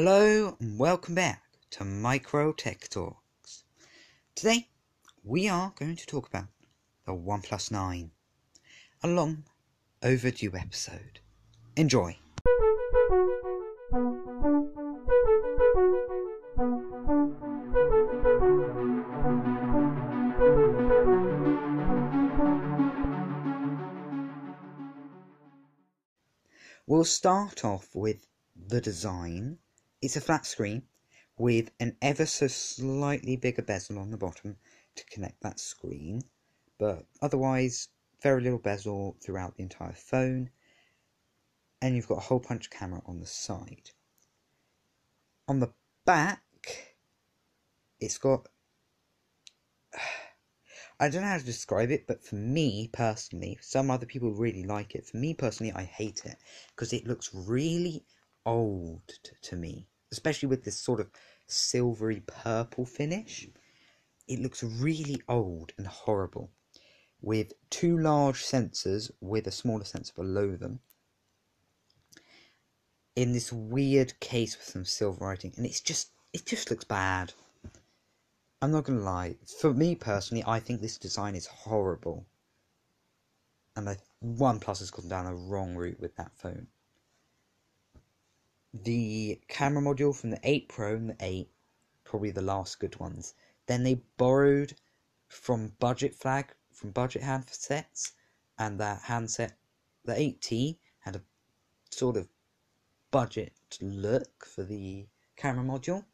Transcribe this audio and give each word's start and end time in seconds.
Hello 0.00 0.56
and 0.60 0.78
welcome 0.78 1.16
back 1.16 1.42
to 1.70 1.84
Micro 1.84 2.52
Tech 2.52 2.88
Talks. 2.88 3.64
Today 4.36 4.68
we 5.24 5.48
are 5.48 5.72
going 5.76 5.96
to 5.96 6.06
talk 6.06 6.28
about 6.28 6.46
the 7.04 7.14
OnePlus 7.14 7.72
9, 7.72 8.12
a 9.02 9.08
long 9.08 9.42
overdue 10.00 10.52
episode. 10.54 11.18
Enjoy. 11.74 12.16
We'll 26.86 27.02
start 27.02 27.64
off 27.64 27.88
with 27.96 28.28
the 28.54 28.80
design. 28.80 29.58
It's 30.00 30.16
a 30.16 30.20
flat 30.20 30.46
screen 30.46 30.84
with 31.36 31.72
an 31.80 31.96
ever 32.00 32.24
so 32.24 32.46
slightly 32.46 33.36
bigger 33.36 33.62
bezel 33.62 33.98
on 33.98 34.10
the 34.10 34.16
bottom 34.16 34.56
to 34.94 35.04
connect 35.06 35.40
that 35.42 35.58
screen, 35.58 36.22
but 36.78 37.06
otherwise 37.20 37.88
very 38.22 38.40
little 38.40 38.60
bezel 38.60 39.16
throughout 39.20 39.56
the 39.56 39.62
entire 39.64 39.92
phone. 39.92 40.50
And 41.82 41.96
you've 41.96 42.08
got 42.08 42.18
a 42.18 42.22
hole 42.22 42.40
punch 42.40 42.70
camera 42.70 43.02
on 43.06 43.18
the 43.18 43.26
side. 43.26 43.90
On 45.48 45.58
the 45.58 45.72
back, 46.04 46.96
it's 47.98 48.18
got 48.18 48.46
I 51.00 51.08
don't 51.08 51.22
know 51.22 51.28
how 51.28 51.38
to 51.38 51.44
describe 51.44 51.90
it, 51.90 52.06
but 52.06 52.24
for 52.24 52.34
me 52.36 52.88
personally, 52.92 53.58
some 53.60 53.90
other 53.90 54.06
people 54.06 54.32
really 54.32 54.64
like 54.64 54.94
it. 54.94 55.06
For 55.06 55.16
me 55.16 55.34
personally, 55.34 55.72
I 55.72 55.84
hate 55.84 56.24
it 56.24 56.36
because 56.70 56.92
it 56.92 57.06
looks 57.06 57.32
really 57.32 58.04
old 58.48 59.02
to 59.42 59.56
me, 59.56 59.86
especially 60.10 60.48
with 60.48 60.64
this 60.64 60.78
sort 60.80 61.00
of 61.00 61.10
silvery 61.46 62.22
purple 62.26 62.84
finish. 62.84 63.48
It 64.26 64.40
looks 64.40 64.62
really 64.62 65.22
old 65.28 65.72
and 65.78 65.86
horrible 65.86 66.50
with 67.20 67.52
two 67.70 67.98
large 67.98 68.42
sensors 68.44 69.10
with 69.20 69.46
a 69.46 69.50
smaller 69.52 69.84
sensor 69.84 70.12
below 70.14 70.56
them 70.56 70.80
in 73.16 73.32
this 73.32 73.52
weird 73.52 74.20
case 74.20 74.56
with 74.56 74.68
some 74.68 74.84
silver 74.84 75.24
writing 75.24 75.52
and 75.56 75.66
it's 75.66 75.80
just 75.80 76.10
it 76.32 76.46
just 76.46 76.70
looks 76.70 76.84
bad 76.84 77.32
I'm 78.60 78.72
not 78.72 78.84
gonna 78.84 79.00
lie. 79.00 79.36
For 79.60 79.72
me 79.72 79.94
personally, 79.94 80.42
I 80.44 80.58
think 80.58 80.80
this 80.80 80.98
design 80.98 81.36
is 81.36 81.46
horrible, 81.46 82.26
and 83.76 83.88
I, 83.88 83.98
OnePlus 84.20 84.80
has 84.80 84.90
gone 84.90 85.08
down 85.08 85.26
a 85.26 85.34
wrong 85.34 85.76
route 85.76 86.00
with 86.00 86.16
that 86.16 86.36
phone. 86.36 86.66
The 88.84 89.40
camera 89.48 89.82
module 89.82 90.14
from 90.14 90.30
the 90.30 90.40
8 90.42 90.68
Pro 90.68 90.94
and 90.94 91.10
the 91.10 91.16
8, 91.20 91.50
probably 92.04 92.30
the 92.30 92.42
last 92.42 92.78
good 92.78 92.98
ones. 93.00 93.34
Then 93.66 93.82
they 93.82 94.02
borrowed 94.16 94.74
from 95.26 95.74
Budget 95.78 96.14
Flag, 96.14 96.54
from 96.72 96.92
Budget 96.92 97.22
handsets, 97.22 98.12
and 98.58 98.78
that 98.78 99.02
handset, 99.02 99.58
the 100.04 100.14
8T, 100.14 100.78
had 101.00 101.16
a 101.16 101.22
sort 101.90 102.16
of 102.16 102.28
budget 103.10 103.52
look 103.80 104.44
for 104.44 104.62
the 104.62 105.08
camera 105.36 105.64
module 105.64 106.04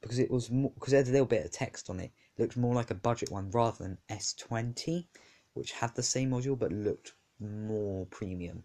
because 0.00 0.18
it 0.18 0.30
was 0.30 0.48
because 0.48 0.92
there's 0.92 1.08
a 1.08 1.12
little 1.12 1.26
bit 1.26 1.44
of 1.44 1.50
text 1.50 1.90
on 1.90 2.00
it. 2.00 2.12
It 2.36 2.42
looked 2.42 2.56
more 2.56 2.74
like 2.74 2.90
a 2.90 2.94
budget 2.94 3.30
one 3.30 3.50
rather 3.50 3.84
than 3.84 3.98
S20, 4.08 5.06
which 5.54 5.72
had 5.72 5.94
the 5.94 6.02
same 6.02 6.30
module 6.30 6.58
but 6.58 6.72
looked 6.72 7.14
more 7.40 8.06
premium. 8.06 8.64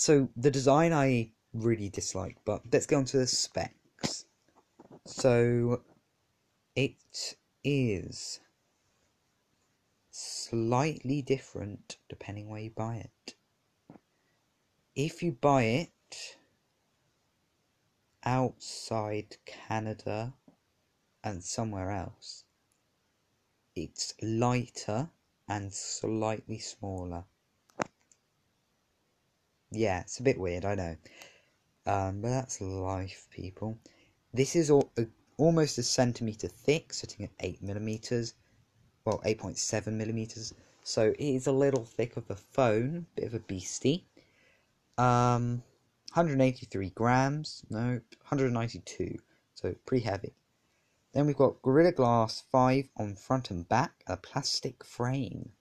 So 0.00 0.30
the 0.34 0.50
design 0.50 0.94
I 0.94 1.32
really 1.52 1.90
dislike, 1.90 2.38
but 2.46 2.62
let's 2.72 2.86
go 2.86 2.96
on 2.96 3.04
to 3.04 3.18
the 3.18 3.26
specs. 3.26 4.24
So 5.04 5.82
it 6.74 7.36
is 7.62 8.40
slightly 10.10 11.20
different 11.20 11.98
depending 12.08 12.48
where 12.48 12.62
you 12.62 12.70
buy 12.70 12.96
it. 12.96 13.34
If 14.96 15.22
you 15.22 15.32
buy 15.32 15.64
it 15.64 16.38
outside 18.24 19.36
Canada 19.44 20.32
and 21.22 21.44
somewhere 21.44 21.90
else, 21.90 22.44
it's 23.76 24.14
lighter 24.22 25.10
and 25.46 25.74
slightly 25.74 26.58
smaller. 26.58 27.24
Yeah, 29.70 30.00
it's 30.00 30.18
a 30.18 30.24
bit 30.24 30.38
weird, 30.38 30.64
I 30.64 30.74
know. 30.74 30.96
Um, 31.86 32.20
but 32.20 32.30
that's 32.30 32.60
life, 32.60 33.28
people. 33.30 33.78
This 34.34 34.56
is 34.56 34.70
all, 34.70 34.90
uh, 34.98 35.04
almost 35.38 35.78
a 35.78 35.82
centimeter 35.82 36.48
thick, 36.48 36.92
sitting 36.92 37.24
at 37.24 37.32
8 37.40 37.62
millimeters. 37.62 38.34
Well, 39.04 39.20
8.7 39.24 39.92
millimeters. 39.92 40.52
So 40.82 41.10
it 41.18 41.20
is 41.20 41.46
a 41.46 41.52
little 41.52 41.84
thick 41.84 42.16
of 42.16 42.28
a 42.30 42.36
phone, 42.36 43.06
bit 43.14 43.26
of 43.26 43.34
a 43.34 43.38
beastie. 43.38 44.06
Um, 44.98 45.62
183 46.14 46.90
grams, 46.90 47.62
no, 47.70 48.00
192, 48.28 49.18
so 49.54 49.74
pretty 49.86 50.04
heavy. 50.04 50.34
Then 51.12 51.26
we've 51.26 51.36
got 51.36 51.62
Gorilla 51.62 51.92
Glass 51.92 52.42
5 52.50 52.88
on 52.96 53.14
front 53.14 53.50
and 53.50 53.68
back, 53.68 54.02
a 54.06 54.16
plastic 54.16 54.84
frame. 54.84 55.52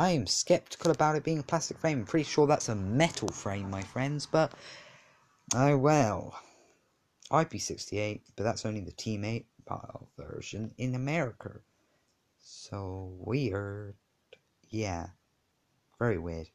I 0.00 0.12
am 0.12 0.26
skeptical 0.26 0.90
about 0.90 1.16
it 1.16 1.24
being 1.24 1.40
a 1.40 1.42
plastic 1.42 1.76
frame. 1.76 1.98
I'm 1.98 2.06
pretty 2.06 2.24
sure 2.24 2.46
that's 2.46 2.70
a 2.70 2.74
metal 2.74 3.28
frame, 3.28 3.68
my 3.68 3.82
friends, 3.82 4.24
but 4.24 4.50
oh 5.54 5.76
well. 5.76 6.40
IP68, 7.30 8.22
but 8.34 8.44
that's 8.44 8.64
only 8.64 8.80
the 8.80 8.92
Teammate 8.92 9.44
pile 9.66 10.08
version 10.16 10.72
in 10.78 10.94
America. 10.94 11.60
So 12.38 13.14
weird. 13.18 13.94
Yeah. 14.70 15.08
Very 15.98 16.16
weird. 16.16 16.48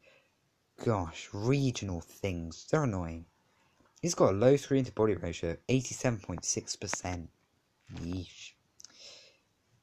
Gosh, 0.84 1.30
regional 1.32 2.02
things. 2.02 2.66
They're 2.72 2.86
annoying. 2.86 3.28
He's 4.02 4.16
got 4.16 4.34
a 4.34 4.38
low 4.38 4.58
screen 4.58 4.86
to 4.86 4.92
body 4.92 5.14
ratio, 5.14 5.56
87.6%. 5.70 7.28
Yeesh. 7.94 8.55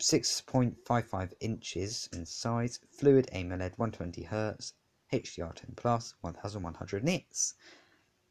6.55 0.02 1.32
inches 1.38 2.08
in 2.12 2.26
size, 2.26 2.80
fluid 2.90 3.28
AMOLED 3.32 3.76
120Hz, 3.76 4.72
HDR10 5.12 5.76
Plus, 5.76 6.14
1100 6.22 7.04
nits, 7.04 7.54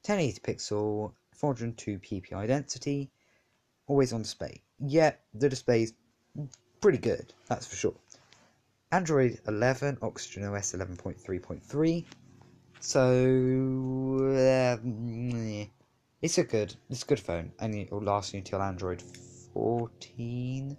1080 0.06 0.42
pixel, 0.42 1.14
402 1.32 2.00
ppi 2.00 2.46
density, 2.48 3.10
always 3.88 4.12
on 4.12 4.24
display. 4.24 4.62
Yeah, 4.80 5.14
the 5.34 5.48
display's 5.48 5.94
pretty 6.82 6.98
good, 6.98 7.34
that's 7.48 7.68
for 7.68 7.78
sure. 7.78 7.96
Android 8.92 9.40
11, 9.48 10.00
Oxygen 10.02 10.44
OS 10.44 10.74
11.3.3, 10.74 12.06
so 12.82 13.04
um, 14.74 15.70
it's 16.22 16.38
a 16.38 16.44
good, 16.44 16.76
it's 16.90 17.04
a 17.04 17.06
good 17.06 17.22
phone, 17.22 17.54
and 17.60 17.74
it 17.76 17.90
will 17.94 18.04
last 18.04 18.34
you 18.34 18.40
until 18.40 18.62
Android 18.62 19.02
14. 19.54 20.76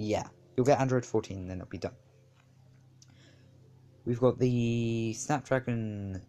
Yeah, 0.00 0.28
you'll 0.56 0.64
get 0.64 0.80
Android 0.80 1.04
14, 1.04 1.38
and 1.38 1.50
then 1.50 1.58
it'll 1.58 1.68
be 1.68 1.76
done. 1.76 1.96
We've 4.04 4.20
got 4.20 4.38
the 4.38 5.12
Snapdragon 5.12 6.22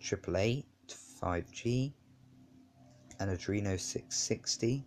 888 0.00 0.64
5G, 1.20 1.92
and 3.18 3.30
Adreno 3.30 3.80
660. 3.80 4.86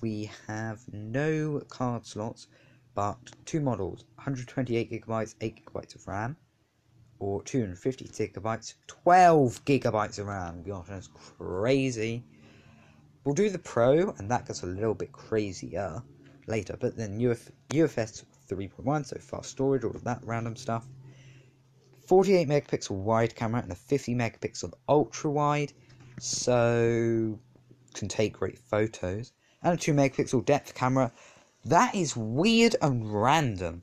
We 0.00 0.30
have 0.46 0.80
no 0.92 1.60
card 1.68 2.06
slots, 2.06 2.46
but 2.94 3.18
two 3.44 3.60
models: 3.60 4.04
128 4.14 4.92
gigabytes, 4.92 5.34
8 5.40 5.64
gigabytes 5.64 5.96
of 5.96 6.06
RAM 6.06 6.36
or 7.18 7.42
250 7.42 8.04
gigabytes, 8.06 8.74
12 8.86 9.64
gigabytes 9.64 10.20
of 10.20 10.26
RAM. 10.26 10.62
Gosh, 10.62 10.86
that's 10.88 11.08
crazy. 11.08 12.24
We'll 13.24 13.34
do 13.34 13.50
the 13.50 13.58
Pro, 13.58 14.14
and 14.18 14.30
that 14.30 14.46
gets 14.46 14.62
a 14.62 14.66
little 14.66 14.94
bit 14.94 15.10
crazier 15.10 16.00
later. 16.50 16.76
But 16.78 16.96
then 16.96 17.18
Uf- 17.20 17.50
UFS 17.70 18.24
3.1, 18.48 19.06
so 19.06 19.16
fast 19.18 19.50
storage, 19.50 19.84
all 19.84 19.94
of 19.94 20.04
that 20.04 20.20
random 20.24 20.56
stuff. 20.56 20.86
48 22.06 22.48
megapixel 22.48 22.90
wide 22.90 23.36
camera 23.36 23.62
and 23.62 23.70
a 23.70 23.76
50 23.76 24.14
megapixel 24.14 24.72
ultra 24.88 25.30
wide, 25.30 25.72
so 26.18 27.38
can 27.94 28.08
take 28.08 28.32
great 28.32 28.58
photos. 28.58 29.32
And 29.62 29.74
a 29.74 29.76
2 29.76 29.94
megapixel 29.94 30.44
depth 30.44 30.74
camera. 30.74 31.12
That 31.64 31.94
is 31.94 32.16
weird 32.16 32.74
and 32.82 33.12
random. 33.12 33.82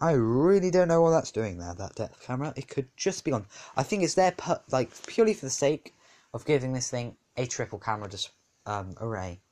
I 0.00 0.12
really 0.12 0.70
don't 0.70 0.88
know 0.88 1.02
what 1.02 1.10
that's 1.10 1.30
doing 1.30 1.58
there, 1.58 1.74
that 1.74 1.94
depth 1.94 2.22
camera. 2.22 2.54
It 2.56 2.68
could 2.68 2.88
just 2.96 3.22
be 3.22 3.32
on. 3.32 3.46
I 3.76 3.82
think 3.82 4.02
it's 4.02 4.14
there, 4.14 4.32
per, 4.32 4.60
like, 4.72 4.90
purely 5.06 5.34
for 5.34 5.44
the 5.44 5.50
sake 5.50 5.94
of 6.32 6.46
giving 6.46 6.72
this 6.72 6.88
thing 6.88 7.16
a 7.36 7.46
triple 7.46 7.78
camera 7.78 8.08
dis- 8.08 8.30
um, 8.64 8.94
array. 9.00 9.42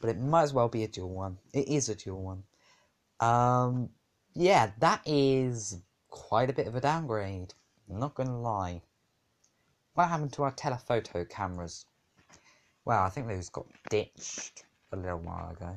But 0.00 0.10
it 0.10 0.18
might 0.18 0.42
as 0.42 0.52
well 0.52 0.68
be 0.68 0.84
a 0.84 0.88
dual 0.88 1.10
one. 1.10 1.38
It 1.52 1.68
is 1.68 1.88
a 1.88 1.94
dual 1.94 2.22
one. 2.22 2.42
Um, 3.20 3.90
yeah, 4.34 4.72
that 4.80 5.00
is 5.06 5.78
quite 6.10 6.50
a 6.50 6.52
bit 6.52 6.66
of 6.66 6.74
a 6.74 6.80
downgrade. 6.80 7.54
I'm 7.88 7.98
not 7.98 8.14
going 8.14 8.28
to 8.28 8.34
lie. 8.34 8.82
what 9.94 10.08
happened 10.08 10.32
to 10.34 10.42
our 10.42 10.50
telephoto 10.50 11.24
cameras? 11.24 11.86
Well, 12.84 13.02
I 13.02 13.08
think 13.08 13.26
those 13.26 13.48
got 13.48 13.66
ditched 13.90 14.64
a 14.92 14.96
little 14.96 15.18
while 15.18 15.50
ago. 15.50 15.76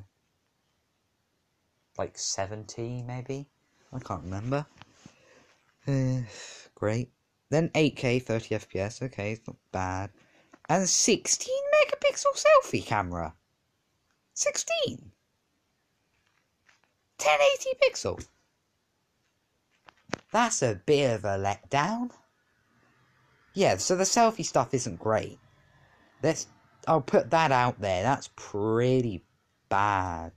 Like 1.98 2.18
70, 2.18 3.04
maybe? 3.04 3.48
I 3.92 4.00
can't 4.00 4.24
remember. 4.24 4.66
Uh, 5.88 6.22
great. 6.76 7.12
Then 7.50 7.70
8K 7.70 8.22
30 8.24 8.56
FPS. 8.56 9.02
Okay, 9.02 9.34
it's 9.34 9.48
not 9.48 9.58
bad. 9.72 10.12
And 10.68 10.88
16 10.88 11.56
megapixel 11.74 12.46
selfie 12.46 12.86
camera. 12.86 13.34
16. 14.40 15.12
1080 17.18 17.78
pixel. 17.84 18.26
That's 20.32 20.62
a 20.62 20.76
bit 20.86 21.14
of 21.14 21.26
a 21.26 21.38
letdown. 21.38 22.12
Yeah, 23.54 23.76
so 23.76 23.98
the 23.98 24.06
selfie 24.06 24.46
stuff 24.46 24.74
isn't 24.74 24.98
great. 24.98 25.40
Let's 26.24 26.48
I'll 26.88 27.02
put 27.02 27.32
that 27.32 27.52
out 27.52 27.82
there. 27.82 28.02
That's 28.02 28.30
pretty 28.38 29.26
bad. 29.68 30.32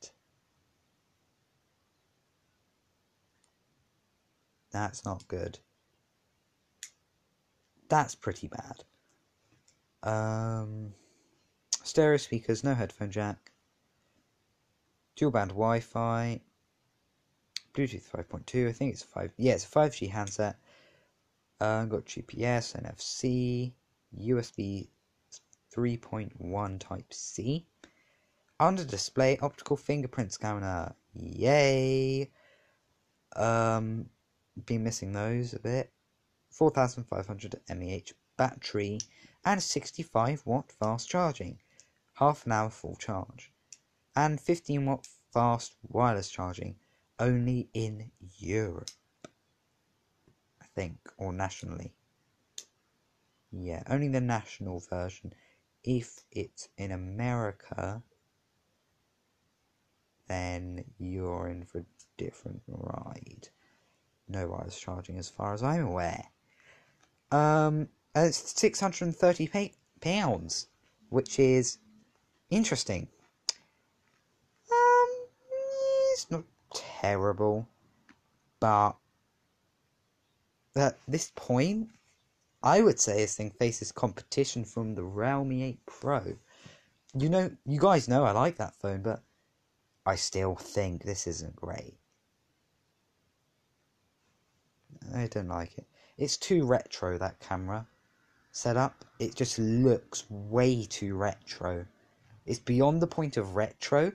That's 4.72 5.04
not 5.04 5.28
good. 5.28 5.60
That's 7.88 8.16
pretty 8.16 8.49
bad. 8.49 8.82
Um, 10.02 10.93
stereo 11.84 12.16
speakers, 12.16 12.64
no 12.64 12.75
headphone 12.75 13.12
jack. 13.12 13.51
Dual 15.14 15.31
band 15.31 15.50
Wi 15.50 15.81
Fi. 15.81 16.41
Bluetooth 17.75 18.09
5.2, 18.11 18.69
I 18.69 18.73
think 18.73 18.93
it's 18.93 19.03
5. 19.03 19.32
Yeah, 19.37 19.55
it's 19.55 19.64
a 19.64 19.69
5G 19.69 20.11
handset. 20.11 20.59
Uh, 21.61 21.85
got 21.87 22.05
GPS, 22.05 22.76
NFC, 22.79 23.73
USB 24.19 24.88
3.1 25.75 26.79
Type 26.79 27.14
C. 27.14 27.67
Under 28.61 28.85
display, 28.85 29.38
optical 29.38 29.76
fingerprint 29.76 30.32
scanner. 30.32 30.94
Yay! 31.14 32.31
Um, 33.35 34.11
been 34.67 34.85
missing 34.85 35.12
those 35.12 35.55
a 35.55 35.59
bit. 35.59 35.93
4500 36.50 37.61
mAh 37.70 38.12
battery 38.37 38.99
and 39.44 39.62
65 39.62 40.43
watt 40.44 40.70
fast 40.73 41.09
charging. 41.09 41.59
Half 42.14 42.44
an 42.44 42.53
hour 42.53 42.70
full 42.70 42.97
charge. 42.97 43.50
And 44.14 44.41
15 44.41 44.85
watt 44.87 45.06
fast 45.32 45.75
wireless 45.82 46.29
charging 46.29 46.76
only 47.19 47.69
in 47.73 48.11
Europe. 48.38 48.91
I 50.61 50.67
think, 50.75 50.99
or 51.17 51.32
nationally. 51.32 51.93
Yeah, 53.50 53.82
only 53.88 54.09
the 54.09 54.20
national 54.20 54.81
version. 54.81 55.32
If 55.85 56.25
it's 56.31 56.69
in 56.79 56.91
America, 56.91 58.03
then 60.29 60.85
you're 60.99 61.49
in 61.49 61.64
for 61.64 61.79
a 61.79 61.85
different 62.17 62.62
ride. 62.67 63.49
No 64.29 64.49
wireless 64.49 64.79
charging 64.79 65.19
as 65.19 65.29
far 65.29 65.53
as 65.53 65.62
I'm 65.62 65.87
aware. 65.87 66.25
Um, 67.31 67.88
it's 68.14 68.59
630 68.61 69.73
pounds, 70.00 70.69
which 71.09 71.38
is 71.38 71.79
interesting. 72.50 73.09
Terrible, 76.75 77.67
but 78.61 78.97
at 80.77 80.99
this 81.07 81.33
point, 81.35 81.89
I 82.63 82.81
would 82.81 83.01
say 83.01 83.17
this 83.17 83.37
thing 83.37 83.51
faces 83.51 83.93
competition 83.93 84.65
from 84.65 84.95
the 84.95 85.03
Realme 85.03 85.53
8 85.63 85.87
Pro. 85.87 86.37
You 87.15 87.29
know, 87.29 87.51
you 87.67 87.81
guys 87.81 88.09
know 88.09 88.25
I 88.25 88.31
like 88.31 88.57
that 88.57 88.75
phone, 88.77 89.03
but 89.03 89.23
I 90.07 90.17
still 90.17 90.55
think 90.55 91.03
this 91.03 91.27
isn't 91.27 91.57
great. 91.57 91.97
I 95.15 95.27
don't 95.27 95.49
like 95.49 95.77
it. 95.77 95.87
It's 96.17 96.37
too 96.37 96.65
retro, 96.65 97.19
that 97.19 97.41
camera 97.41 97.87
setup. 98.53 99.05
It 99.19 99.35
just 99.35 99.59
looks 99.59 100.25
way 100.31 100.85
too 100.85 101.17
retro. 101.17 101.87
It's 102.47 102.59
beyond 102.59 103.03
the 103.03 103.07
point 103.07 103.37
of 103.37 103.57
retro 103.57 104.13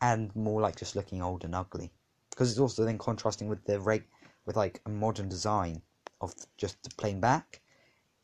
and 0.00 0.34
more 0.34 0.60
like 0.60 0.76
just 0.76 0.96
looking 0.96 1.22
old 1.22 1.44
and 1.44 1.54
ugly. 1.54 1.90
Because 2.30 2.50
it's 2.50 2.60
also 2.60 2.84
then 2.84 2.98
contrasting 2.98 3.48
with 3.48 3.64
the 3.64 3.80
rate 3.80 4.04
with 4.46 4.56
like 4.56 4.80
a 4.86 4.88
modern 4.88 5.28
design 5.28 5.82
of 6.20 6.34
just 6.56 6.82
the 6.82 6.90
plain 6.96 7.20
back. 7.20 7.60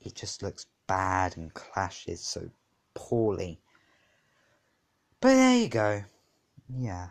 It 0.00 0.14
just 0.14 0.42
looks 0.42 0.66
bad 0.86 1.36
and 1.36 1.52
clashes 1.52 2.20
so 2.20 2.50
poorly. 2.94 3.60
But 5.20 5.34
there 5.34 5.58
you 5.58 5.68
go. 5.68 6.04
Yeah. 6.68 7.08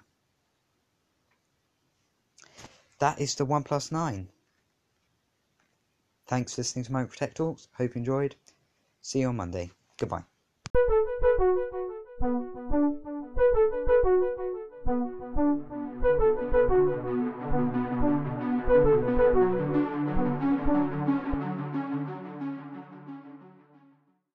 That 3.00 3.20
is 3.20 3.36
the 3.36 3.46
OnePlus 3.46 3.92
9. 3.92 4.30
Thanks 6.28 6.56
for 6.56 6.62
listening 6.62 6.86
to 6.86 6.92
Micro 6.92 7.14
Tech 7.16 7.34
Talks. 7.34 7.68
Hope 7.74 7.96
you 7.96 8.00
enjoyed. 8.00 8.36
See 9.02 9.20
you 9.20 9.30
on 9.30 9.36
Monday. 9.36 9.72
Goodbye. 9.98 10.24